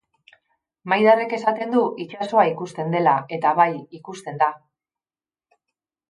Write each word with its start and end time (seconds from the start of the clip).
Maiderrek 0.91 1.33
esaten 1.37 1.75
du 1.75 1.83
itsasoa 2.05 2.45
ikusten 2.51 2.89
dela, 2.97 3.13
eta 3.37 3.51
bai, 3.59 3.67
ikusten 3.99 4.41
da. 4.45 4.49